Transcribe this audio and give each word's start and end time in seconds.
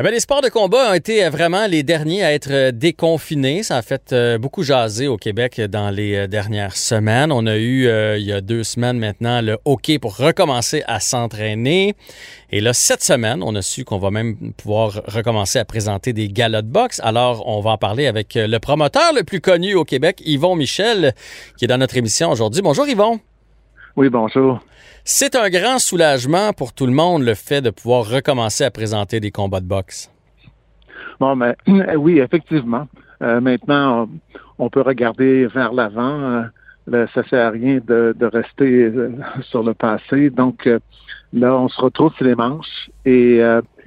Eh 0.00 0.08
les 0.12 0.20
sports 0.20 0.42
de 0.42 0.48
combat 0.48 0.90
ont 0.92 0.94
été 0.94 1.28
vraiment 1.28 1.66
les 1.66 1.82
derniers 1.82 2.22
à 2.22 2.32
être 2.32 2.52
euh, 2.52 2.70
déconfinés. 2.70 3.64
Ça 3.64 3.78
a 3.78 3.82
fait 3.82 4.12
euh, 4.12 4.38
beaucoup 4.38 4.62
jaser 4.62 5.08
au 5.08 5.16
Québec 5.16 5.60
dans 5.60 5.90
les 5.90 6.14
euh, 6.14 6.26
dernières 6.28 6.76
semaines. 6.76 7.32
On 7.32 7.46
a 7.46 7.56
eu, 7.56 7.88
il 8.16 8.24
y 8.24 8.32
a 8.32 8.40
deux 8.40 8.62
semaines 8.62 8.96
maintenant, 9.00 9.40
le 9.40 9.58
hockey 9.64 9.98
pour 9.98 10.16
recommencer 10.16 10.84
à 10.86 11.00
s'entraîner. 11.00 11.96
Et 12.52 12.60
là, 12.60 12.74
cette 12.74 13.02
semaine, 13.02 13.42
on 13.42 13.56
a 13.56 13.62
su 13.62 13.84
qu'on 13.84 13.98
va 13.98 14.12
même 14.12 14.52
pouvoir 14.56 15.02
recommencer 15.06 15.58
à 15.58 15.64
présenter 15.64 16.12
des 16.12 16.28
galas 16.28 16.62
de 16.62 16.68
boxe. 16.68 17.00
Alors, 17.02 17.42
on 17.48 17.60
va 17.60 17.70
en 17.70 17.78
parler 17.78 18.06
avec 18.06 18.34
le 18.36 18.58
promoteur 18.58 19.12
le 19.12 19.24
plus 19.24 19.40
connu 19.40 19.74
au 19.74 19.82
Québec, 19.82 20.22
Yvon 20.24 20.54
Michel, 20.54 21.12
qui 21.56 21.64
est 21.64 21.68
dans 21.68 21.78
notre 21.78 21.96
émission 21.96 22.30
aujourd'hui. 22.30 22.62
Bonjour, 22.62 22.86
Yvon. 22.86 23.18
Oui, 23.98 24.10
bonjour. 24.10 24.60
C'est 25.02 25.34
un 25.34 25.50
grand 25.50 25.80
soulagement 25.80 26.52
pour 26.52 26.72
tout 26.72 26.86
le 26.86 26.92
monde, 26.92 27.24
le 27.24 27.34
fait 27.34 27.60
de 27.60 27.70
pouvoir 27.70 28.08
recommencer 28.08 28.62
à 28.62 28.70
présenter 28.70 29.18
des 29.18 29.32
combats 29.32 29.58
de 29.58 29.66
boxe. 29.66 30.08
Bon, 31.18 31.34
mais 31.34 31.56
oui, 31.96 32.20
effectivement. 32.20 32.86
Euh, 33.22 33.40
maintenant, 33.40 34.08
on, 34.60 34.70
peut 34.70 34.82
regarder 34.82 35.48
vers 35.48 35.72
l'avant. 35.72 36.44
Euh, 36.92 37.06
ça 37.12 37.24
sert 37.28 37.48
à 37.48 37.50
rien 37.50 37.80
de, 37.84 38.14
rester 38.20 38.84
euh, 38.84 39.16
sur 39.50 39.64
le 39.64 39.74
passé. 39.74 40.30
Donc, 40.30 40.68
là, 41.32 41.56
on 41.56 41.68
se 41.68 41.80
retrouve 41.80 42.14
sur 42.14 42.24
les 42.24 42.36
manches 42.36 42.90
et 43.04 43.40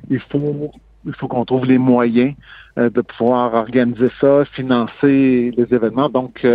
il 0.10 0.20
faut 0.30 0.72
il 1.06 1.14
faut 1.14 1.30
qu'on 1.30 1.46
trouve 1.46 1.66
les 1.66 1.78
moyens 1.78 2.36
de 2.76 3.02
pouvoir 3.02 3.54
organiser 3.54 4.12
ça, 4.20 4.44
financer 4.44 5.54
les 5.56 5.68
événements. 5.72 6.10
Donc, 6.10 6.46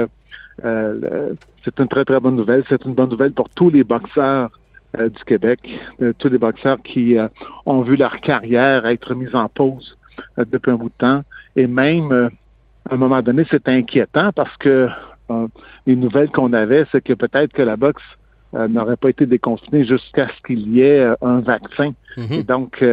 c'est 0.62 1.78
une 1.78 1.88
très, 1.88 2.04
très 2.04 2.20
bonne 2.20 2.36
nouvelle. 2.36 2.64
C'est 2.68 2.84
une 2.84 2.94
bonne 2.94 3.10
nouvelle 3.10 3.32
pour 3.32 3.48
tous 3.50 3.70
les 3.70 3.84
boxeurs 3.84 4.50
euh, 4.98 5.08
du 5.08 5.24
Québec, 5.24 5.60
euh, 6.00 6.12
tous 6.16 6.28
les 6.28 6.38
boxeurs 6.38 6.80
qui 6.82 7.18
euh, 7.18 7.28
ont 7.66 7.82
vu 7.82 7.96
leur 7.96 8.20
carrière 8.20 8.86
être 8.86 9.14
mise 9.14 9.34
en 9.34 9.48
pause 9.48 9.96
depuis 10.38 10.70
un 10.70 10.76
bout 10.76 10.88
de 10.88 10.94
temps. 10.98 11.22
Et 11.56 11.66
même, 11.66 12.30
à 12.88 12.94
un 12.94 12.96
moment 12.96 13.20
donné, 13.20 13.44
c'est 13.50 13.68
inquiétant 13.68 14.30
parce 14.32 14.56
que 14.56 14.88
les 15.86 15.96
nouvelles 15.96 16.30
qu'on 16.30 16.52
avait, 16.52 16.86
c'est 16.92 17.02
que 17.02 17.12
peut-être 17.12 17.52
que 17.52 17.62
la 17.62 17.76
boxe 17.76 18.02
n'aurait 18.52 18.96
pas 18.96 19.10
été 19.10 19.26
déconfinée 19.26 19.84
jusqu'à 19.84 20.28
ce 20.28 20.42
qu'il 20.46 20.68
y 20.68 20.80
ait 20.80 21.06
un 21.20 21.40
vaccin. 21.40 21.92
Mm-hmm. 22.16 22.32
Et 22.32 22.42
donc, 22.44 22.84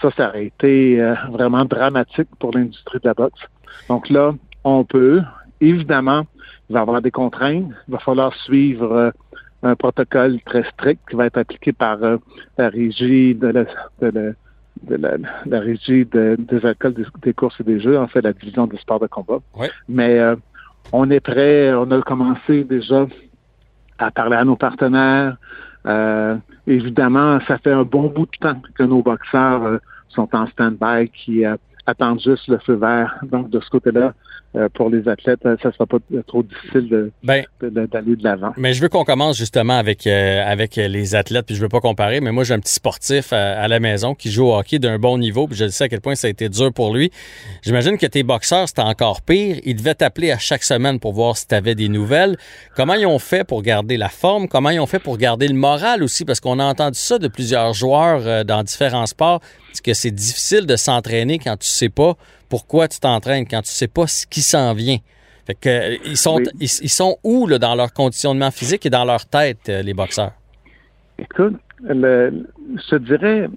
ça, 0.00 0.10
ça 0.16 0.28
aurait 0.28 0.46
été 0.46 0.98
vraiment 1.30 1.64
dramatique 1.64 2.28
pour 2.40 2.52
l'industrie 2.52 2.98
de 2.98 3.08
la 3.08 3.14
boxe. 3.14 3.40
Donc 3.88 4.08
là, 4.10 4.32
on 4.64 4.84
peut, 4.84 5.22
évidemment, 5.60 6.26
il 6.68 6.74
va 6.74 6.80
y 6.80 6.82
avoir 6.82 7.02
des 7.02 7.10
contraintes. 7.10 7.70
Il 7.88 7.92
va 7.92 7.98
falloir 7.98 8.34
suivre 8.34 8.92
euh, 8.92 9.10
un 9.62 9.74
protocole 9.74 10.40
très 10.44 10.64
strict 10.70 11.00
qui 11.08 11.16
va 11.16 11.26
être 11.26 11.38
appliqué 11.38 11.72
par 11.72 12.02
euh, 12.02 12.18
la 12.58 12.68
régie 12.68 13.34
de 13.34 13.48
la, 13.48 13.64
de 14.02 14.34
la, 14.88 15.60
régie 15.60 16.04
des 16.04 16.66
alcools 16.66 16.94
des, 17.22 17.32
courses 17.32 17.58
et 17.60 17.64
des 17.64 17.80
jeux, 17.80 17.98
en 17.98 18.06
fait, 18.06 18.20
la 18.20 18.32
division 18.32 18.66
du 18.66 18.76
sport 18.78 19.00
de 19.00 19.06
combat. 19.06 19.38
Mais 19.88 20.18
euh, 20.18 20.36
on 20.92 21.10
est 21.10 21.20
prêt, 21.20 21.72
on 21.74 21.90
a 21.90 22.00
commencé 22.02 22.64
déjà 22.64 23.06
à 23.98 24.10
parler 24.10 24.36
à 24.36 24.44
nos 24.44 24.56
partenaires. 24.56 25.36
évidemment, 26.66 27.38
ça 27.46 27.58
fait 27.58 27.72
un 27.72 27.84
bon 27.84 28.08
bout 28.08 28.26
de 28.26 28.38
temps 28.38 28.60
que 28.74 28.82
nos 28.82 29.02
boxeurs 29.02 29.80
sont 30.08 30.28
en 30.34 30.46
stand-by, 30.46 31.08
qui 31.08 31.44
attendent 31.86 32.20
juste 32.20 32.46
le 32.48 32.58
feu 32.58 32.74
vert. 32.74 33.18
Donc, 33.22 33.48
de 33.50 33.60
ce 33.60 33.70
côté-là, 33.70 34.06
euh, 34.06 34.12
pour 34.74 34.90
les 34.90 35.06
athlètes, 35.08 35.44
euh, 35.44 35.56
ça 35.62 35.68
ne 35.68 35.72
sera 35.74 35.86
pas 35.86 35.98
trop 36.26 36.42
difficile 36.42 37.10
ben, 37.22 37.44
d'aller 37.60 38.16
de, 38.16 38.24
l'avant. 38.24 38.52
Mais 38.56 38.72
je 38.72 38.80
veux 38.80 38.88
qu'on 38.88 39.04
commence 39.04 39.36
justement 39.36 39.76
avec, 39.76 40.06
euh, 40.06 40.42
avec 40.44 40.76
les 40.76 41.14
athlètes, 41.14 41.46
puis 41.46 41.54
je 41.54 41.60
veux 41.60 41.68
pas 41.68 41.80
comparer, 41.80 42.20
mais 42.20 42.32
moi 42.32 42.44
j'ai 42.44 42.54
un 42.54 42.60
petit 42.60 42.72
sportif 42.72 43.32
à, 43.32 43.68
la 43.68 43.80
maison 43.80 44.14
qui 44.14 44.30
joue 44.30 44.46
au 44.46 44.56
hockey 44.56 44.78
d'un 44.78 44.98
bon 44.98 45.18
niveau, 45.18 45.46
puis 45.46 45.56
je 45.56 45.68
sais 45.68 45.84
à 45.84 45.88
quel 45.88 46.00
point 46.00 46.14
ça 46.14 46.28
a 46.28 46.30
été 46.30 46.48
dur 46.48 46.72
pour 46.72 46.94
lui. 46.94 47.10
J'imagine 47.62 47.98
que 47.98 48.06
tes 48.06 48.22
boxeurs, 48.22 48.68
c'était 48.68 48.82
encore 48.82 49.22
pire. 49.22 49.56
Ils 49.64 49.76
devaient 49.76 49.94
t'appeler 49.94 50.30
à 50.30 50.38
chaque 50.38 50.62
semaine 50.62 51.00
pour 51.00 51.12
voir 51.12 51.36
si 51.36 51.46
tu 51.46 51.54
avais 51.54 51.74
des 51.74 51.88
nouvelles. 51.88 52.36
Comment 52.74 52.94
ils 52.94 53.06
ont 53.06 53.18
fait 53.18 53.44
pour 53.44 53.62
garder 53.62 53.96
la 53.96 54.08
forme? 54.08 54.48
Comment 54.48 54.70
ils 54.70 54.80
ont 54.80 54.86
fait 54.86 55.00
pour 55.00 55.18
garder 55.18 55.48
le 55.48 55.54
moral 55.54 56.02
aussi? 56.02 56.24
Parce 56.24 56.40
qu'on 56.40 56.58
a 56.58 56.64
entendu 56.64 56.98
ça 56.98 57.18
de 57.18 57.28
plusieurs 57.28 57.74
joueurs 57.74 58.44
dans 58.44 58.62
différents 58.62 59.06
sports, 59.06 59.40
que 59.82 59.94
c'est 59.94 60.10
difficile 60.10 60.66
de 60.66 60.76
s'entraîner 60.76 61.38
quand 61.38 61.56
tu 61.56 61.68
sais 61.68 61.88
pas 61.88 62.16
pourquoi 62.48 62.88
tu 62.88 63.00
t'entraînes 63.00 63.46
quand 63.46 63.62
tu 63.62 63.70
sais 63.70 63.88
pas 63.88 64.06
ce 64.06 64.26
qui 64.26 64.42
s'en 64.42 64.72
vient? 64.74 64.98
Fait 65.46 65.54
que, 65.54 65.68
euh, 65.68 65.96
ils, 66.04 66.16
sont, 66.16 66.40
ils, 66.60 66.68
sont 66.68 67.18
où 67.22 67.46
là, 67.46 67.58
dans 67.58 67.76
leur 67.76 67.92
conditionnement 67.92 68.50
physique 68.50 68.84
et 68.84 68.90
dans 68.90 69.04
leur 69.04 69.26
tête, 69.26 69.68
euh, 69.68 69.82
les 69.82 69.94
boxeurs? 69.94 70.32
Écoute, 71.18 71.54
je 71.88 72.42
te 72.90 72.96
dirais, 72.96 73.48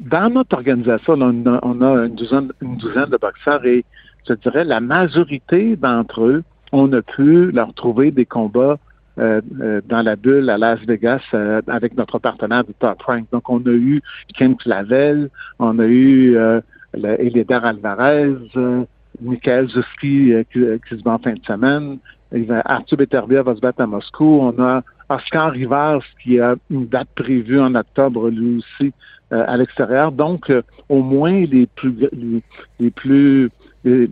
dans 0.00 0.30
notre 0.30 0.56
organisation, 0.56 1.14
on 1.14 1.46
a, 1.82 2.06
une, 2.06 2.14
douzaine, 2.14 2.50
une, 2.60 2.76
douzaine, 2.76 3.06
de 3.06 3.16
boxeurs 3.16 3.64
et 3.64 3.84
je 4.26 4.34
te 4.34 4.42
dirais, 4.42 4.64
la 4.64 4.80
majorité 4.80 5.76
d'entre 5.76 6.24
eux, 6.24 6.42
on 6.72 6.92
a 6.92 7.00
pu 7.00 7.52
leur 7.52 7.72
trouver 7.74 8.10
des 8.10 8.26
combats 8.26 8.76
euh, 9.18 9.40
dans 9.88 10.02
la 10.02 10.16
bulle 10.16 10.50
à 10.50 10.58
Las 10.58 10.80
Vegas 10.80 11.22
avec 11.68 11.96
notre 11.96 12.18
partenaire 12.18 12.64
du 12.64 12.74
Top 12.74 13.00
Rank. 13.02 13.26
Donc, 13.30 13.48
on 13.48 13.60
a 13.60 13.70
eu 13.70 14.02
Ken 14.34 14.56
Clavel, 14.56 15.30
on 15.60 15.78
a 15.78 15.86
eu 15.86 16.36
Eliéder 16.96 17.60
Alvarez, 17.62 18.34
euh, 18.56 18.84
Michael 19.20 19.68
Zuski 19.68 20.32
euh, 20.32 20.44
euh, 20.56 20.78
qui, 20.88 20.96
se 20.96 21.02
bat 21.02 21.12
en 21.12 21.18
fin 21.18 21.34
de 21.34 21.44
semaine. 21.44 21.98
Arthur 22.64 22.98
Beterbia 22.98 23.42
va 23.42 23.54
se 23.54 23.60
battre 23.60 23.80
à 23.80 23.86
Moscou. 23.86 24.40
On 24.42 24.62
a 24.62 24.82
Oscar 25.08 25.52
Rivas 25.52 26.00
qui 26.22 26.40
a 26.40 26.56
une 26.70 26.86
date 26.86 27.08
prévue 27.14 27.60
en 27.60 27.74
octobre 27.74 28.28
lui 28.30 28.58
aussi 28.58 28.92
à 29.30 29.56
l'extérieur. 29.56 30.10
Donc, 30.10 30.52
au 30.88 31.02
moins 31.02 31.46
les 31.46 31.66
plus 31.66 31.94
les, 32.80 32.90
plus 32.90 33.48
les, 33.84 34.08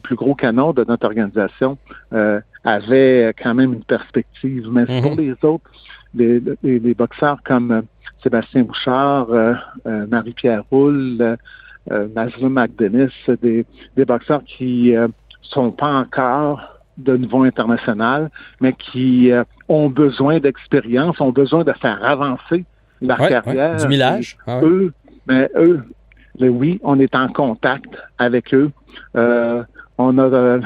plus 0.00 0.14
gros 0.14 0.36
canons 0.36 0.72
de 0.72 0.84
notre 0.84 1.06
organisation 1.06 1.76
avaient 2.64 3.34
quand 3.42 3.54
même 3.54 3.74
une 3.74 3.84
perspective. 3.84 4.68
Mais 4.70 4.84
mm-hmm. 4.84 5.02
pour 5.02 5.16
les 5.16 5.34
autres, 5.42 5.70
les, 6.14 6.40
les, 6.62 6.94
boxeurs 6.94 7.42
comme 7.44 7.82
Sébastien 8.22 8.62
Bouchard, 8.62 9.26
Marie-Pierre 9.84 10.62
Roule, 10.70 11.36
euh, 11.90 12.08
McDennis, 12.42 13.12
des, 13.42 13.66
des 13.96 14.04
boxeurs 14.04 14.42
qui 14.44 14.94
euh, 14.94 15.08
sont 15.42 15.70
pas 15.70 15.92
encore 15.92 16.60
de 16.98 17.16
niveau 17.16 17.42
international, 17.42 18.30
mais 18.60 18.72
qui 18.74 19.30
euh, 19.32 19.44
ont 19.68 19.88
besoin 19.88 20.38
d'expérience, 20.38 21.20
ont 21.20 21.32
besoin 21.32 21.64
de 21.64 21.72
faire 21.72 22.04
avancer 22.04 22.64
leur 23.00 23.18
carrière. 23.18 23.76
du 23.76 23.88
millage. 23.88 24.36
Ah 24.46 24.60
eux, 24.62 24.92
mais 25.26 25.48
eux, 25.56 25.82
oui, 26.38 26.80
on 26.82 26.98
est 27.00 27.14
en 27.14 27.28
contact 27.28 27.90
avec 28.18 28.52
eux. 28.54 28.70
Euh, 29.16 29.62
on 29.98 30.18
a 30.18 30.60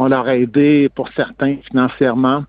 on 0.00 0.08
leur 0.08 0.28
a 0.28 0.36
aidé 0.36 0.88
pour 0.94 1.08
certains 1.16 1.56
financièrement, 1.68 2.44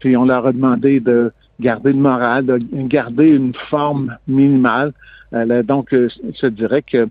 puis 0.00 0.16
on 0.16 0.26
leur 0.26 0.46
a 0.46 0.52
demandé 0.52 1.00
de 1.00 1.32
garder 1.60 1.92
le 1.92 1.98
moral, 1.98 2.46
de 2.46 2.58
garder 2.88 3.28
une 3.28 3.54
forme 3.70 4.16
minimale. 4.26 4.92
Euh, 5.32 5.62
donc, 5.62 5.92
euh, 5.92 6.08
je 6.40 6.46
dirais 6.46 6.82
que 6.82 7.08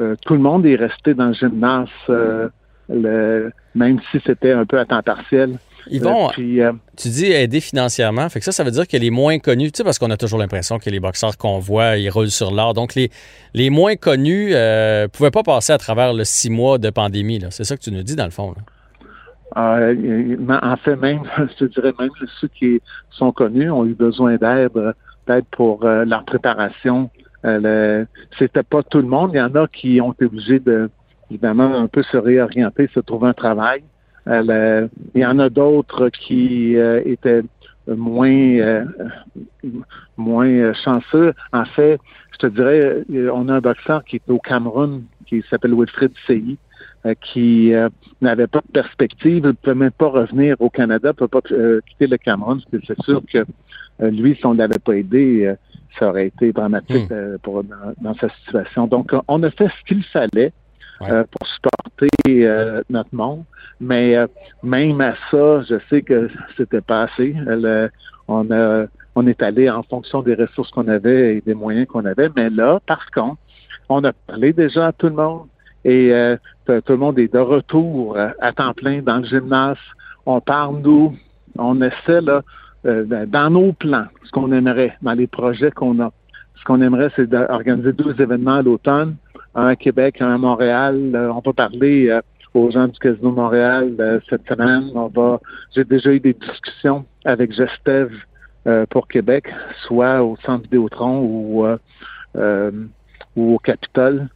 euh, 0.00 0.16
tout 0.24 0.34
le 0.34 0.40
monde 0.40 0.66
est 0.66 0.76
resté 0.76 1.14
dans 1.14 1.28
le 1.28 1.34
gymnase, 1.34 1.88
même 3.74 4.00
si 4.10 4.20
c'était 4.24 4.52
un 4.52 4.64
peu 4.64 4.78
à 4.78 4.84
temps 4.84 5.02
partiel. 5.02 5.58
Yvon, 5.90 6.30
tu 6.30 7.08
dis 7.10 7.26
aider 7.26 7.60
financièrement. 7.60 8.26
Fait 8.30 8.38
que 8.38 8.44
ça, 8.46 8.52
ça 8.52 8.64
veut 8.64 8.70
dire 8.70 8.88
que 8.88 8.96
les 8.96 9.10
moins 9.10 9.38
connus, 9.38 9.70
tu 9.70 9.78
sais, 9.78 9.84
parce 9.84 9.98
qu'on 9.98 10.10
a 10.10 10.16
toujours 10.16 10.38
l'impression 10.38 10.78
que 10.78 10.88
les 10.88 10.98
boxeurs 10.98 11.36
qu'on 11.36 11.58
voit, 11.58 11.98
ils 11.98 12.08
roulent 12.08 12.30
sur 12.30 12.52
l'or. 12.52 12.72
Donc, 12.72 12.94
les, 12.94 13.10
les 13.52 13.68
moins 13.68 13.94
connus 13.96 14.52
ne 14.52 15.06
pouvaient 15.08 15.30
pas 15.30 15.42
passer 15.42 15.74
à 15.74 15.78
travers 15.78 16.14
le 16.14 16.24
six 16.24 16.48
mois 16.48 16.78
de 16.78 16.88
pandémie. 16.88 17.44
C'est 17.50 17.64
ça 17.64 17.76
que 17.76 17.82
tu 17.82 17.90
nous 17.90 18.02
dis, 18.02 18.16
dans 18.16 18.24
le 18.24 18.30
fond. 18.30 18.54
En 19.56 20.76
fait, 20.76 20.96
même, 20.96 21.22
je 21.58 21.64
dirais 21.66 21.92
même 21.98 22.10
ceux 22.40 22.48
qui 22.48 22.80
sont 23.10 23.32
connus 23.32 23.70
ont 23.70 23.86
eu 23.86 23.94
besoin 23.94 24.36
d'aide, 24.36 24.72
peut-être 25.26 25.46
pour 25.46 25.84
leur 25.84 26.24
préparation 26.24 27.10
euh, 27.44 28.04
c'était 28.38 28.62
pas 28.62 28.82
tout 28.82 28.98
le 28.98 29.08
monde. 29.08 29.32
Il 29.34 29.38
y 29.38 29.40
en 29.40 29.54
a 29.54 29.66
qui 29.68 30.00
ont 30.00 30.12
été 30.12 30.24
obligés 30.24 30.60
de, 30.60 30.90
évidemment, 31.30 31.74
un 31.74 31.88
peu 31.88 32.02
se 32.02 32.16
réorienter, 32.16 32.88
se 32.94 33.00
trouver 33.00 33.28
un 33.28 33.34
travail. 33.34 33.82
Euh, 34.26 34.88
il 35.14 35.20
y 35.20 35.26
en 35.26 35.38
a 35.38 35.50
d'autres 35.50 36.08
qui 36.08 36.76
euh, 36.76 37.02
étaient 37.04 37.42
moins 37.86 38.86
moins 40.16 40.72
chanceux. 40.72 41.34
En 41.52 41.66
fait, 41.66 41.98
je 42.32 42.38
te 42.38 42.46
dirais, 42.46 43.04
on 43.30 43.48
a 43.50 43.56
un 43.56 43.60
boxeur 43.60 44.02
qui 44.04 44.16
est 44.16 44.30
au 44.30 44.38
Cameroun, 44.38 45.02
qui 45.26 45.44
s'appelle 45.50 45.74
Wilfred 45.74 46.12
Seyi, 46.26 46.56
qui 47.20 47.72
n'avait 48.22 48.46
pas 48.46 48.60
de 48.60 48.72
perspective, 48.72 49.44
ne 49.44 49.52
pouvait 49.52 49.74
même 49.74 49.90
pas 49.90 50.08
revenir 50.08 50.56
au 50.60 50.70
Canada, 50.70 51.08
ne 51.08 51.12
peut 51.12 51.28
pas 51.28 51.42
quitter 51.42 52.06
le 52.06 52.16
Cameroun. 52.16 52.60
C'est 52.86 53.00
sûr 53.02 53.22
que 53.30 53.44
lui, 54.00 54.36
si 54.36 54.46
on 54.46 54.54
ne 54.54 54.58
l'avait 54.58 54.78
pas 54.78 54.94
aidé, 54.94 55.54
ça 55.98 56.08
aurait 56.08 56.26
été 56.26 56.52
dramatique 56.52 57.10
hmm. 57.10 57.12
euh, 57.12 57.38
pour, 57.42 57.62
dans, 57.64 58.14
sa 58.14 58.28
situation. 58.44 58.86
Donc, 58.86 59.12
on 59.28 59.42
a 59.42 59.50
fait 59.50 59.68
ce 59.68 59.84
qu'il 59.86 60.04
fallait 60.04 60.52
euh, 61.02 61.24
pour 61.30 61.46
supporter 61.46 62.46
euh, 62.46 62.82
notre 62.90 63.14
monde, 63.14 63.44
mais 63.80 64.16
même 64.62 65.00
à 65.00 65.14
ça, 65.30 65.62
je 65.62 65.76
sais 65.90 66.02
que 66.02 66.30
c'était 66.56 66.80
pas 66.80 67.04
assez. 67.04 67.34
on 68.28 68.50
a 68.50 68.86
on 69.16 69.28
est 69.28 69.42
allé 69.44 69.70
en 69.70 69.84
fonction 69.84 70.22
des 70.22 70.34
ressources 70.34 70.72
qu'on 70.72 70.88
avait 70.88 71.36
et 71.36 71.40
des 71.40 71.54
moyens 71.54 71.86
qu'on 71.86 72.04
avait, 72.04 72.30
mais 72.34 72.50
là, 72.50 72.80
par 72.84 73.08
contre, 73.12 73.38
on 73.88 74.02
a 74.02 74.12
parlé 74.12 74.52
déjà 74.52 74.88
à 74.88 74.92
tout 74.92 75.06
le 75.06 75.14
monde 75.14 75.46
et 75.84 76.36
tout 76.66 76.92
le 76.92 76.96
monde 76.96 77.18
est 77.18 77.32
de 77.32 77.38
retour 77.38 78.16
à 78.16 78.52
temps 78.52 78.72
plein 78.72 79.02
dans 79.02 79.18
le 79.18 79.24
gymnase. 79.24 79.78
On 80.26 80.40
parle, 80.40 80.80
nous, 80.80 81.14
on 81.58 81.80
essaie 81.82 82.20
là, 82.20 82.42
dans 82.84 83.50
nos 83.50 83.72
plans, 83.72 84.06
ce 84.24 84.30
qu'on 84.30 84.50
aimerait, 84.52 84.96
dans 85.02 85.12
les 85.12 85.26
projets 85.26 85.70
qu'on 85.70 86.00
a. 86.00 86.10
Ce 86.56 86.64
qu'on 86.64 86.80
aimerait, 86.80 87.10
c'est 87.16 87.28
d'organiser 87.28 87.92
deux 87.92 88.14
événements 88.20 88.56
à 88.56 88.62
l'automne, 88.62 89.16
un 89.54 89.66
à 89.66 89.76
Québec, 89.76 90.20
un 90.20 90.34
à 90.34 90.38
Montréal. 90.38 91.10
on 91.14 91.40
va 91.40 91.52
parler 91.52 92.18
aux 92.54 92.70
gens 92.70 92.88
du 92.88 92.98
Casino 92.98 93.32
Montréal 93.32 94.20
cette 94.30 94.46
semaine. 94.48 94.90
On 94.94 95.08
va, 95.08 95.40
j'ai 95.74 95.84
déjà 95.84 96.12
eu 96.12 96.20
des 96.20 96.34
discussions 96.34 97.04
avec 97.24 97.52
Gestev 97.52 98.10
euh, 98.66 98.86
pour 98.88 99.08
Québec, 99.08 99.52
soit 99.86 100.22
au 100.22 100.36
Centre 100.44 100.62
Vidéotron 100.62 101.20
ou, 101.20 101.66
euh, 101.66 101.76
euh, 102.36 102.70
ou 103.36 103.54
au 103.54 103.58
Capitole. 103.58 104.28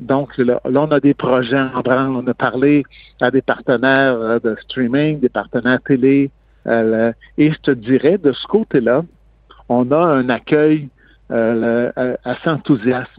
donc 0.00 0.36
là, 0.38 0.60
on 0.64 0.90
a 0.90 1.00
des 1.00 1.14
projets 1.14 1.60
en 1.60 1.80
branle. 1.80 2.10
On 2.10 2.26
a 2.26 2.34
parlé 2.34 2.84
à 3.20 3.30
des 3.30 3.42
partenaires 3.42 4.40
de 4.40 4.56
streaming, 4.62 5.20
des 5.20 5.28
partenaires 5.28 5.80
télé. 5.82 6.30
et 6.66 7.52
je 7.52 7.58
te 7.62 7.70
dirais, 7.70 8.18
de 8.18 8.32
ce 8.32 8.46
côté-là, 8.46 9.02
on 9.68 9.90
a 9.92 9.98
un 9.98 10.28
accueil 10.28 10.88
assez 11.30 12.50
enthousiaste. 12.50 13.10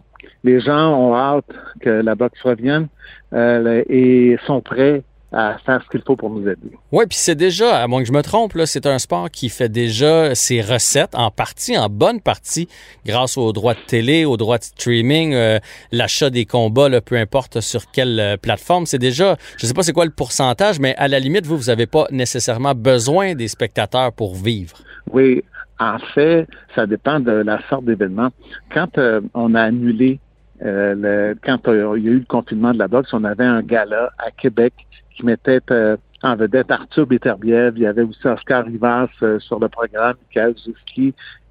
Les 0.44 0.60
gens 0.60 0.94
ont 0.96 1.16
hâte 1.16 1.52
que 1.82 1.90
la 1.90 2.16
boxe 2.16 2.42
revienne 2.42 2.88
et 3.34 4.38
sont 4.46 4.62
prêts 4.62 5.04
à 5.34 5.58
faire 5.66 5.82
ce 5.84 5.90
qu'il 5.90 6.02
faut 6.06 6.16
pour 6.16 6.30
nous 6.30 6.48
aider. 6.48 6.78
Oui, 6.92 7.06
puis 7.10 7.18
c'est 7.18 7.36
déjà, 7.36 7.82
à 7.82 7.88
moins 7.88 8.02
que 8.02 8.08
je 8.08 8.14
me 8.14 8.22
trompe, 8.22 8.54
là, 8.54 8.66
c'est 8.66 8.86
un 8.86 9.00
sport 9.00 9.30
qui 9.32 9.50
fait 9.50 9.70
déjà 9.70 10.36
ses 10.36 10.62
recettes 10.62 11.16
en 11.16 11.32
partie, 11.32 11.78
en 11.78 11.90
bonne 11.90 12.22
partie, 12.22 12.68
grâce 13.06 13.38
aux 13.38 13.52
droits 13.52 13.74
de 13.74 13.80
télé, 13.88 14.26
aux 14.26 14.38
droits 14.38 14.60
de 14.60 14.64
streaming, 14.64 15.34
euh, 15.34 15.60
l'achat 15.92 16.30
des 16.30 16.46
combats, 16.46 16.88
là, 16.88 17.02
peu 17.02 17.18
importe 17.18 17.62
sur 17.62 17.90
quelle 17.92 18.20
euh, 18.20 18.38
plateforme. 18.38 18.86
C'est 18.86 19.00
déjà, 19.00 19.36
je 19.58 19.66
ne 19.66 19.68
sais 19.68 19.74
pas 19.74 19.84
c'est 19.84 19.94
quoi 19.94 20.06
le 20.06 20.12
pourcentage, 20.12 20.80
mais 20.80 20.96
à 20.98 21.08
la 21.08 21.20
limite, 21.20 21.46
vous, 21.46 21.58
vous 21.58 21.66
n'avez 21.66 21.88
pas 21.88 22.06
nécessairement 22.12 22.76
besoin 22.76 23.34
des 23.34 23.48
spectateurs 23.48 24.14
pour 24.14 24.36
vivre. 24.36 24.78
Oui, 25.12 25.44
en 25.80 25.98
fait, 26.14 26.48
ça 26.76 26.86
dépend 26.86 27.20
de 27.20 27.32
la 27.32 27.60
sorte 27.70 27.86
d'événement. 27.86 28.30
Quand 28.72 28.98
euh, 28.98 29.22
on 29.34 29.56
a 29.56 29.62
annulé 29.62 30.20
le, 30.64 31.36
quand 31.44 31.60
il 31.68 32.04
y 32.04 32.10
a 32.10 32.12
eu 32.12 32.20
le 32.20 32.26
confinement 32.26 32.74
de 32.74 32.80
la 32.80 32.88
boxe, 32.88 33.14
on 33.14 33.24
avait 33.24 33.46
un 33.46 33.62
gala 33.62 34.12
à 34.18 34.32
Québec 34.32 34.74
qui 35.16 35.26
mettait 35.26 35.60
euh, 35.72 35.98
en 36.22 36.36
vedette 36.36 36.72
Arthur 36.72 37.06
Beterbiev. 37.06 37.74
Il 37.76 37.84
y 37.84 37.86
avait 37.86 38.04
aussi 38.04 38.26
Oscar 38.28 38.66
Rivas 38.66 39.10
euh, 39.22 39.40
sur 39.40 39.60
le 39.60 39.70
programme, 39.70 40.16
Michael. 40.28 40.56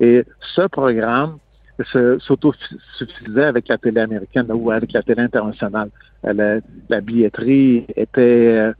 Et 0.00 0.24
ce 0.54 0.66
programme 0.68 1.38
s'autosuffisait 2.18 3.44
avec 3.44 3.68
la 3.68 3.78
télé 3.78 4.00
américaine 4.00 4.46
ou 4.50 4.70
avec 4.70 4.92
la 4.92 5.02
télé 5.02 5.22
internationale. 5.22 5.90
Euh, 6.24 6.60
la, 6.88 7.00
billetterie 7.00 7.86
était 7.96 8.72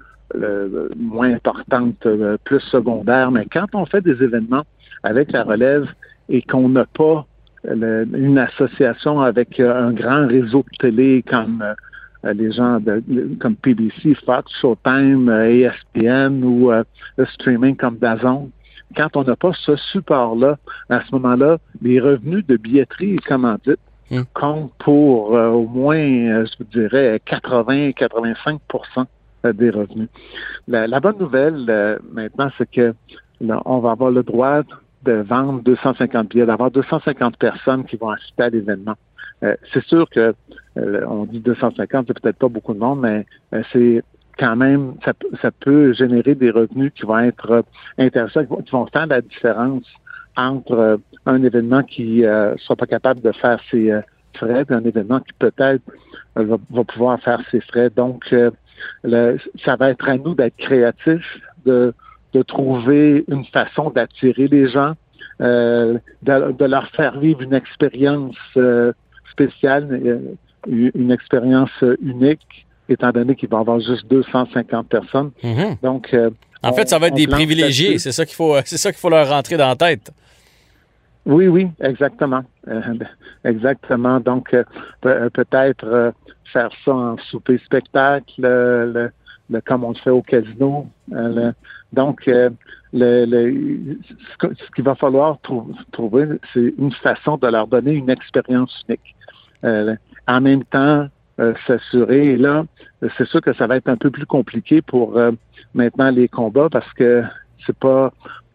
moins 0.97 1.35
importante, 1.35 2.07
plus 2.45 2.61
secondaire. 2.61 3.31
Mais 3.31 3.47
quand 3.47 3.67
on 3.75 3.85
fait 3.87 4.01
des 4.01 4.23
événements 4.23 4.63
avec 5.03 5.33
la 5.33 5.43
relève 5.43 5.89
et 6.29 6.43
qu'on 6.43 6.69
n'a 6.69 6.87
pas 6.87 7.27
une 7.65 8.39
association 8.39 9.21
avec 9.21 9.61
un 9.61 9.93
grand 9.93 10.27
réseau 10.27 10.65
de 10.73 10.77
télé 10.79 11.25
comme 11.29 11.63
euh, 12.25 12.33
les 12.35 12.53
gens 12.53 12.79
de, 12.79 13.03
comme 13.41 13.57
PBC, 13.57 14.15
Fox, 14.25 14.53
Showtime, 14.61 15.29
ESPN 15.29 16.43
euh, 16.43 16.47
ou 16.47 16.71
euh, 16.71 16.85
le 17.17 17.27
streaming 17.27 17.77
comme 17.77 17.97
Dazon. 17.97 18.51
Quand 18.97 19.17
on 19.17 19.25
n'a 19.25 19.35
pas 19.35 19.53
ce 19.55 19.75
support-là, 19.77 20.59
à 20.89 21.01
ce 21.01 21.15
moment-là, 21.17 21.59
les 21.81 21.99
revenus 21.99 22.47
de 22.47 22.57
billetterie 22.57 23.15
et 23.15 23.19
commandite 23.19 23.81
hmm. 24.11 24.23
comptent 24.35 24.73
pour 24.79 25.31
au 25.31 25.67
moins, 25.67 26.45
je 26.45 26.53
vous 26.59 26.65
dirais, 26.65 27.21
80-85% 27.27 29.07
des 29.55 29.71
revenus. 29.71 30.09
La, 30.69 31.01
bonne 31.01 31.19
nouvelle 31.19 31.99
maintenant, 32.13 32.51
c'est 32.59 32.71
que 32.71 32.95
on 33.41 33.79
va 33.79 33.93
avoir 33.93 34.11
le 34.11 34.23
droit 34.23 34.61
de 35.05 35.13
vendre 35.13 35.63
250 35.63 36.29
billets, 36.29 36.47
d'avoir 36.47 36.71
250 36.71 37.37
personnes 37.37 37.85
qui 37.85 37.97
vont 37.97 38.11
assister 38.11 38.43
à 38.45 38.51
l'événement. 38.51 38.95
Euh, 39.43 39.57
c'est 39.73 39.85
sûr 39.85 40.09
que 40.09 40.35
euh, 40.77 41.05
on 41.09 41.25
dit 41.25 41.41
250, 41.41 42.07
c'est 42.07 42.21
peut-être 42.21 42.37
pas 42.37 42.49
beaucoup 42.49 42.75
de 42.75 42.79
monde, 42.79 43.01
mais 43.01 43.27
euh, 43.55 43.63
c'est 43.73 44.03
quand 44.39 44.57
même, 44.57 44.95
ça, 45.05 45.13
ça, 45.41 45.51
peut 45.51 45.93
générer 45.93 46.35
des 46.35 46.51
revenus 46.51 46.93
qui 46.95 47.03
vont 47.03 47.19
être 47.19 47.65
intéressants, 47.99 48.45
qui 48.45 48.71
vont, 48.71 48.87
faire 48.87 49.07
la 49.07 49.21
différence 49.21 49.85
entre 50.37 51.01
un 51.27 51.43
événement 51.43 51.83
qui 51.83 52.23
ne 52.23 52.55
sera 52.59 52.77
pas 52.77 52.87
capable 52.87 53.21
de 53.21 53.33
faire 53.33 53.61
ses 53.71 53.93
frais 54.35 54.65
et 54.69 54.73
un 54.73 54.85
événement 54.85 55.21
qui 55.21 55.35
peut-être 55.39 55.83
va, 56.35 56.57
pouvoir 56.85 57.21
faire 57.21 57.43
ses 57.51 57.61
frais. 57.61 57.91
Donc, 57.91 58.35
ça 59.05 59.77
va 59.77 59.91
être 59.91 60.09
à 60.09 60.17
nous 60.17 60.35
d'être 60.35 60.57
créatifs, 60.57 61.39
de, 61.67 61.93
de 62.33 62.43
trouver 62.43 63.25
une 63.29 63.45
façon 63.47 63.91
d'attirer 63.91 64.49
les 64.49 64.69
gens, 64.69 64.95
de, 65.41 66.01
de, 66.23 66.65
leur 66.65 66.89
faire 66.91 67.19
vivre 67.19 67.43
une 67.43 67.55
expérience 67.55 68.37
spéciale, 69.33 69.89
euh, 69.91 70.91
une 70.95 71.11
expérience 71.11 71.71
unique, 72.01 72.67
étant 72.89 73.11
donné 73.11 73.35
qu'il 73.35 73.49
va 73.49 73.59
y 73.59 73.61
avoir 73.61 73.81
juste 73.81 74.07
250 74.09 74.89
personnes. 74.89 75.31
Mhm. 75.43 75.77
Donc, 75.83 76.15
euh, 76.15 76.31
en 76.63 76.73
fait, 76.73 76.89
ça 76.89 76.99
va 76.99 77.09
être 77.09 77.15
des 77.15 77.27
privilégiés. 77.27 77.99
C'est 77.99 78.13
ça 78.13 78.25
qu'il 78.25 78.37
faut, 78.37 78.55
c'est 78.65 78.77
ça 78.77 78.93
qu'il 78.93 79.01
faut 79.01 79.11
leur 79.11 79.29
rentrer 79.29 79.57
dans 79.57 79.69
la 79.69 79.77
tête. 79.77 80.13
Oui, 81.25 81.47
oui, 81.49 81.69
exactement, 81.81 82.43
euh, 82.69 82.81
exactement. 83.45 84.21
Donc, 84.21 84.55
peut-être 85.01 86.13
faire 86.53 86.71
ça 86.85 86.93
en 86.93 87.17
souper 87.19 87.59
spectacle, 87.65 89.11
comme 89.65 89.85
on 89.85 89.91
le 89.91 89.97
fait 89.97 90.11
au 90.11 90.23
casino. 90.23 90.89
donc, 91.93 92.31
le, 92.93 93.97
ce 94.39 94.71
qu'il 94.75 94.85
va 94.85 94.95
falloir 94.95 95.39
trouver, 95.93 96.27
c'est 96.53 96.75
une 96.79 96.93
façon 96.93 97.37
de 97.37 97.47
leur 97.47 97.67
donner 97.67 97.93
une 97.93 98.11
expérience 98.11 98.83
unique. 98.89 99.15
Euh, 99.65 99.95
en 100.27 100.41
même 100.41 100.65
temps, 100.65 101.09
euh, 101.41 101.55
s'assurer. 101.67 102.33
Et 102.33 102.37
là, 102.37 102.65
c'est 103.17 103.27
sûr 103.27 103.41
que 103.41 103.53
ça 103.55 103.67
va 103.67 103.77
être 103.77 103.89
un 103.89 103.97
peu 103.97 104.11
plus 104.11 104.27
compliqué 104.27 104.83
pour 104.83 105.17
euh, 105.17 105.33
maintenant 105.75 106.11
les 106.11 106.29
combats 106.29 106.69
parce 106.71 106.93
que 106.95 107.23
c'est 107.67 107.77
pas 107.77 108.13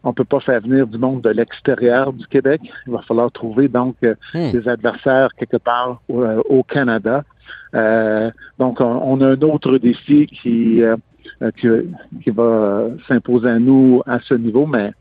on 0.08 0.12
peut 0.12 0.24
pas 0.24 0.40
faire 0.40 0.60
venir 0.60 0.86
du 0.86 0.98
monde 0.98 1.22
de 1.22 1.30
l'extérieur 1.30 2.12
du 2.12 2.26
Québec. 2.26 2.60
Il 2.86 2.92
va 2.92 3.02
falloir 3.02 3.30
trouver 3.30 3.68
donc 3.68 3.96
hmm. 4.02 4.50
des 4.52 4.68
adversaires 4.68 5.30
quelque 5.38 5.58
part 5.58 6.00
au, 6.08 6.62
Canada. 6.62 7.24
donc, 8.58 8.80
on, 8.80 9.20
a 9.20 9.26
un 9.26 9.42
autre 9.42 9.78
défi 9.78 10.26
qui 10.26 10.82
euh, 11.42 11.50
qui, 11.52 12.30
va 12.30 12.42
euh, 12.42 12.96
s'imposer 13.06 13.48
à 13.48 13.58
nous 13.58 14.02
à 14.06 14.18
ce 14.20 14.34
niveau, 14.34 14.66
mais 14.66 14.92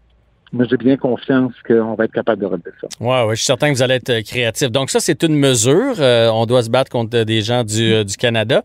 j'ai 0.53 0.77
bien 0.77 0.97
confiance 0.97 1.53
qu'on 1.67 1.95
va 1.95 2.05
être 2.05 2.13
capable 2.13 2.41
de 2.41 2.45
relever 2.45 2.71
ça. 2.79 2.87
Oui, 2.99 3.07
ouais, 3.07 3.29
je 3.31 3.35
suis 3.35 3.45
certain 3.45 3.69
que 3.69 3.75
vous 3.75 3.81
allez 3.81 3.95
être 3.95 4.09
euh, 4.09 4.21
créatif. 4.21 4.71
Donc, 4.71 4.89
ça, 4.89 4.99
c'est 4.99 5.23
une 5.23 5.35
mesure. 5.35 5.95
on 5.99 6.45
doit 6.45 6.63
se 6.63 6.69
battre 6.69 6.91
contre 6.91 7.23
des 7.23 7.41
gens 7.41 7.63
du, 7.63 8.03
Canada. 8.17 8.63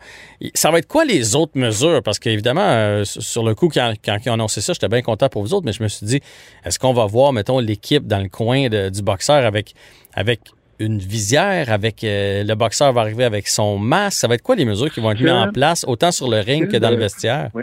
Ça 0.55 0.71
va 0.71 0.79
être 0.79 0.89
quoi 0.89 1.05
les 1.05 1.35
autres 1.35 1.59
mesures? 1.59 2.03
Parce 2.03 2.19
qu'évidemment, 2.19 3.03
sur 3.05 3.45
le 3.45 3.55
coup, 3.55 3.69
quand, 3.69 3.93
quand 4.05 4.17
ils 4.25 4.31
ont 4.31 4.35
annoncé 4.35 4.61
ça, 4.61 4.73
j'étais 4.73 4.89
bien 4.89 5.03
content 5.03 5.29
pour 5.29 5.43
vous 5.43 5.55
autres, 5.55 5.67
mais 5.67 5.73
je 5.73 5.83
me 5.83 5.89
suis 5.89 6.07
dit, 6.07 6.21
est-ce 6.65 6.79
qu'on 6.79 6.93
va 6.93 7.07
voir, 7.07 7.33
mettons, 7.33 7.59
l'équipe 7.59 8.07
dans 8.07 8.23
le 8.23 8.29
coin 8.29 8.69
du 8.69 9.03
boxeur 9.03 9.45
avec, 9.45 9.75
avec 10.15 10.41
une 10.79 10.99
visière 10.99 11.71
avec 11.71 12.03
euh, 12.05 12.45
le 12.45 12.55
boxeur 12.55 12.93
va 12.93 13.03
arriver 13.03 13.25
avec 13.25 13.49
son 13.49 13.79
masque? 13.79 14.19
Ça 14.19 14.29
va 14.29 14.35
être 14.35 14.43
quoi 14.43 14.57
les 14.57 14.65
mesures 14.65 14.91
qui 14.91 15.01
vont 15.01 15.13
être 15.13 15.21
mises 15.21 15.31
en 15.31 15.51
place, 15.53 15.85
autant 15.87 16.13
sur 16.13 16.29
le 16.29 16.41
ring 16.41 16.71
que 16.71 16.77
dans 16.77 16.91
le 16.91 16.97
vestiaire? 16.97 17.51
Oui. 17.55 17.63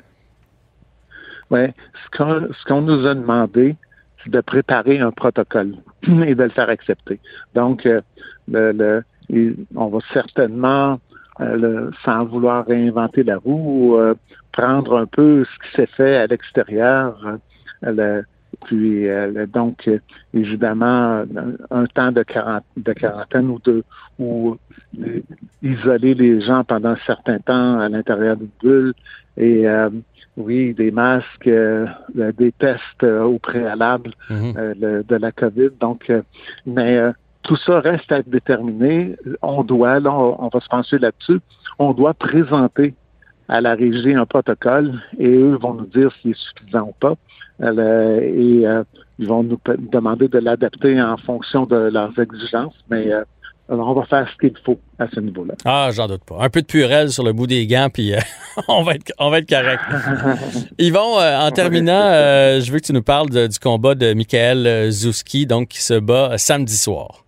Ouais. 1.52 1.74
Ce 2.14 2.66
qu'on 2.66 2.82
nous 2.82 3.06
a 3.06 3.16
demandé, 3.16 3.76
de 4.28 4.42
préparer 4.42 5.00
un 5.00 5.12
protocole 5.12 5.76
et 6.04 6.36
de 6.36 6.44
le 6.44 6.50
faire 6.50 6.70
accepter. 6.70 7.20
Donc, 7.56 7.86
euh, 7.86 8.02
le, 8.48 9.04
on 9.76 9.88
va 9.88 10.00
certainement, 10.14 11.00
euh, 11.40 11.92
sans 12.04 12.26
vouloir 12.26 12.66
réinventer 12.66 13.24
la 13.24 13.38
roue, 13.38 13.98
prendre 14.52 14.98
un 14.98 15.06
peu 15.06 15.46
ce 15.46 15.68
qui 15.70 15.76
s'est 15.76 15.96
fait 15.96 16.18
à 16.18 16.28
l'extérieur, 16.28 17.38
puis 18.66 19.08
euh, 19.08 19.46
donc, 19.46 19.88
euh, 19.88 20.00
évidemment, 20.34 21.24
un 21.72 21.86
temps 21.86 22.12
de, 22.12 22.24
de 22.78 22.94
quarantaine 22.94 23.50
ou 23.50 23.60
de 23.64 23.84
ou 24.18 24.58
euh, 25.00 25.22
isoler 25.62 26.14
les 26.14 26.42
gens 26.42 26.64
pendant 26.64 26.90
un 26.90 26.98
certain 27.06 27.40
temps 27.40 27.80
à 27.80 27.90
l'intérieur 27.90 28.38
d'une 28.38 28.50
bulle 28.62 28.94
et 29.38 29.66
oui, 30.36 30.74
des 30.74 30.92
masques, 30.92 31.50
des 31.50 32.52
tests 32.54 33.04
au 33.04 33.40
préalable 33.40 34.12
mm-hmm. 34.30 35.06
de 35.06 35.16
la 35.16 35.32
COVID. 35.32 35.70
Donc, 35.80 36.12
mais 36.66 37.00
tout 37.44 37.56
ça 37.56 37.80
reste 37.80 38.12
à 38.12 38.18
être 38.18 38.30
déterminé. 38.30 39.16
On 39.42 39.64
doit, 39.64 40.00
là, 40.00 40.12
on, 40.12 40.50
va 40.50 40.60
se 40.60 40.68
pencher 40.68 40.98
là-dessus, 40.98 41.40
on 41.78 41.94
doit 41.94 42.14
présenter 42.14 42.94
à 43.50 43.62
la 43.62 43.74
régie 43.74 44.14
un 44.14 44.26
protocole 44.26 44.94
et 45.18 45.28
eux 45.28 45.58
vont 45.60 45.74
nous 45.74 45.88
dire 45.88 46.12
s'il 46.22 46.32
est 46.32 46.38
suffisant 46.38 46.90
ou 46.90 46.94
pas. 47.00 47.16
Euh, 47.62 48.22
et 48.22 48.66
euh, 48.66 48.84
ils 49.18 49.28
vont 49.28 49.44
nous 49.44 49.60
demander 49.92 50.28
de 50.28 50.38
l'adapter 50.38 51.02
en 51.02 51.18
fonction 51.18 51.66
de 51.66 51.76
leurs 51.76 52.18
exigences, 52.18 52.76
mais 52.90 53.12
euh, 53.12 53.24
on 53.68 53.94
va 53.94 54.06
faire 54.06 54.30
ce 54.32 54.38
qu'il 54.38 54.58
faut 54.64 54.80
à 54.98 55.08
ce 55.14 55.20
niveau-là. 55.20 55.56
Ah, 55.66 55.90
j'en 55.92 56.08
doute 56.08 56.24
pas. 56.24 56.38
Un 56.40 56.50
peu 56.50 56.62
de 56.62 56.68
purelle 56.68 57.10
sur 57.10 57.24
le 57.24 57.34
bout 57.34 57.48
des 57.48 57.68
gants, 57.68 57.90
puis 57.92 58.14
on, 58.70 58.84
va 58.84 58.94
être, 58.94 59.12
on 59.18 59.30
va 59.30 59.40
être 59.40 59.50
correct. 59.50 59.82
Yvon, 60.80 61.20
en 61.20 61.52
terminant, 61.52 62.12
je 62.62 62.72
veux 62.72 62.80
que 62.80 62.86
tu 62.86 62.94
nous 62.94 63.04
parles 63.04 63.30
du 63.30 63.60
combat 63.60 63.96
de 63.96 64.14
Michael 64.14 64.90
Zouski, 64.92 65.46
donc 65.46 65.70
qui 65.70 65.82
se 65.82 66.00
bat 66.00 66.38
samedi 66.38 66.78
soir. 66.78 67.26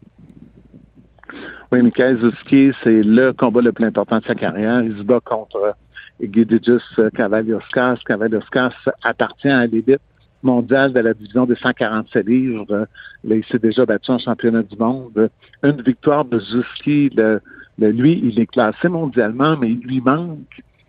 Oui, 1.73 1.81
Michael 1.81 2.19
Zouski, 2.19 2.71
c'est 2.83 3.01
le 3.03 3.33
combat 3.33 3.61
le 3.61 3.71
plus 3.71 3.85
important 3.85 4.19
de 4.19 4.25
sa 4.25 4.35
carrière. 4.35 4.81
Il 4.81 4.97
se 4.97 5.03
bat 5.03 5.19
contre 5.23 5.75
Egidijus 6.21 6.83
Cavalioskas. 7.15 7.99
Cavalioskas 8.05 8.73
appartient 9.03 9.49
à 9.49 9.65
l'élite 9.65 10.01
mondial 10.43 10.93
de 10.93 10.99
la 10.99 11.13
division 11.13 11.45
des 11.45 11.55
147 11.55 12.25
livres. 12.25 12.87
il 13.23 13.43
s'est 13.45 13.59
déjà 13.59 13.85
battu 13.85 14.11
en 14.11 14.19
championnat 14.19 14.63
du 14.63 14.77
monde. 14.77 15.29
Une 15.63 15.81
victoire 15.81 16.25
de 16.25 16.39
Zuski, 16.39 17.09
le, 17.15 17.41
lui, 17.77 18.19
il 18.23 18.39
est 18.39 18.47
classé 18.47 18.87
mondialement, 18.87 19.57
mais 19.57 19.71
il 19.71 19.79
lui 19.79 20.01
manque 20.01 20.39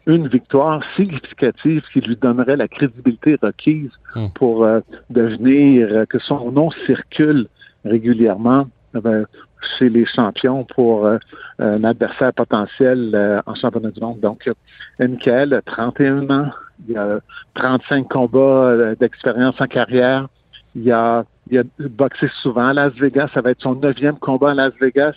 une 0.06 0.26
victoire 0.28 0.82
significative 0.96 1.82
qui 1.92 2.00
lui 2.00 2.16
donnerait 2.16 2.56
la 2.56 2.68
crédibilité 2.68 3.36
requise 3.40 3.90
hmm. 4.16 4.26
pour 4.34 4.64
euh, 4.64 4.80
devenir, 5.10 5.88
euh, 5.90 6.04
que 6.06 6.18
son 6.18 6.50
nom 6.50 6.70
circule 6.86 7.46
régulièrement 7.84 8.66
euh, 8.94 9.24
chez 9.78 9.88
les 9.88 10.06
champions 10.06 10.64
pour 10.64 11.08
un 11.58 11.84
adversaire 11.84 12.32
potentiel 12.32 13.42
en 13.46 13.54
championnat 13.54 13.90
du 13.90 14.00
monde. 14.00 14.20
Donc, 14.20 14.50
Michael, 14.98 15.62
31 15.64 16.30
ans, 16.30 16.50
il 16.88 16.96
a 16.96 17.20
35 17.54 18.08
combats 18.08 18.38
euh, 18.40 18.94
d'expérience 18.96 19.60
en 19.60 19.66
carrière. 19.66 20.28
Il 20.74 20.90
a, 20.90 21.24
il 21.50 21.58
a 21.58 21.62
boxé 21.78 22.28
souvent 22.42 22.68
à 22.68 22.72
Las 22.72 22.94
Vegas. 22.94 23.28
Ça 23.34 23.40
va 23.40 23.50
être 23.50 23.62
son 23.62 23.74
neuvième 23.74 24.18
combat 24.18 24.52
à 24.52 24.54
Las 24.54 24.72
Vegas. 24.80 25.14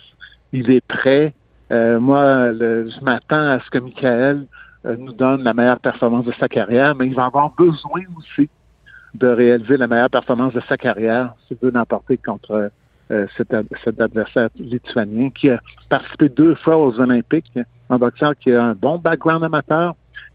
Il 0.52 0.70
est 0.70 0.86
prêt. 0.86 1.34
Euh, 1.72 1.98
moi, 1.98 2.52
je 2.52 3.04
m'attends 3.04 3.48
à 3.48 3.60
ce 3.60 3.70
que 3.70 3.78
Michael 3.78 4.46
euh, 4.84 4.96
nous 4.96 5.12
donne 5.12 5.42
la 5.42 5.54
meilleure 5.54 5.80
performance 5.80 6.24
de 6.24 6.32
sa 6.38 6.48
carrière, 6.48 6.94
mais 6.94 7.06
il 7.06 7.14
va 7.14 7.24
avoir 7.24 7.50
besoin 7.54 8.02
aussi 8.16 8.48
de 9.14 9.26
réaliser 9.26 9.76
la 9.76 9.86
meilleure 9.86 10.10
performance 10.10 10.52
de 10.52 10.60
sa 10.68 10.76
carrière 10.76 11.34
s'il 11.48 11.56
veut 11.60 11.70
l'emporter 11.70 12.18
contre 12.18 12.70
cet, 13.08 13.54
cet, 13.84 14.00
adversaire 14.00 14.48
lituanien 14.58 15.30
qui 15.30 15.50
a 15.50 15.60
participé 15.88 16.28
deux 16.28 16.54
fois 16.56 16.76
aux 16.76 16.98
Olympiques, 16.98 17.52
un 17.90 17.98
boxeur 17.98 18.34
qui 18.36 18.52
a 18.52 18.62
un 18.62 18.74
bon 18.74 18.98
background 18.98 19.44
amateur, 19.44 19.94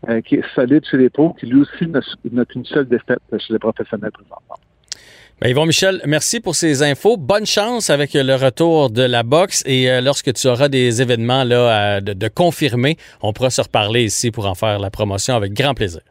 euh, 0.09 0.21
qui 0.21 0.35
est 0.35 0.55
solide 0.55 0.83
chez 0.89 0.97
les 0.97 1.09
pros, 1.09 1.33
qui 1.39 1.45
lui 1.45 1.61
aussi 1.61 1.85
n'a 1.87 2.45
qu'une 2.45 2.65
seule 2.65 2.87
défaite 2.87 3.19
chez 3.37 3.53
les 3.53 3.59
professionnels 3.59 4.11
présentement. 4.11 4.57
Ben 5.39 5.49
Yvon 5.49 5.65
Michel, 5.65 6.01
merci 6.05 6.39
pour 6.39 6.55
ces 6.55 6.81
infos. 6.81 7.17
Bonne 7.17 7.45
chance 7.45 7.89
avec 7.89 8.13
le 8.13 8.35
retour 8.35 8.89
de 8.89 9.03
la 9.03 9.23
boxe 9.23 9.63
et 9.65 9.91
euh, 9.91 10.01
lorsque 10.01 10.33
tu 10.33 10.47
auras 10.47 10.69
des 10.69 11.01
événements 11.01 11.43
là, 11.43 12.01
de, 12.01 12.13
de 12.13 12.27
confirmer, 12.27 12.97
on 13.21 13.33
pourra 13.33 13.49
se 13.49 13.61
reparler 13.61 14.03
ici 14.03 14.31
pour 14.31 14.47
en 14.47 14.55
faire 14.55 14.79
la 14.79 14.89
promotion 14.89 15.35
avec 15.35 15.53
grand 15.53 15.73
plaisir. 15.73 16.01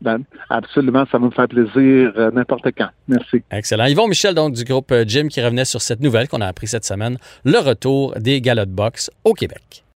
Ben, 0.00 0.24
absolument, 0.48 1.04
ça 1.10 1.18
me 1.18 1.30
fait 1.30 1.46
plaisir 1.46 2.12
euh, 2.16 2.30
n'importe 2.32 2.68
quand. 2.76 2.88
Merci. 3.08 3.42
Excellent. 3.50 3.86
Yvon 3.86 4.08
Michel, 4.08 4.34
donc 4.34 4.54
du 4.54 4.64
groupe 4.64 4.92
Jim, 5.06 5.28
qui 5.28 5.42
revenait 5.42 5.64
sur 5.64 5.80
cette 5.80 6.00
nouvelle 6.00 6.28
qu'on 6.28 6.40
a 6.40 6.46
appris 6.46 6.66
cette 6.66 6.84
semaine, 6.84 7.18
le 7.44 7.58
retour 7.58 8.14
des 8.18 8.40
galas 8.40 8.66
de 8.66 8.74
au 9.24 9.34
Québec. 9.34 9.84